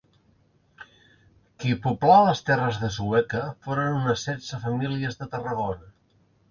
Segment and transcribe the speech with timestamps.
[1.63, 5.91] Qui poblà les terres de Sueca foren unes setze famílies de Tarragona.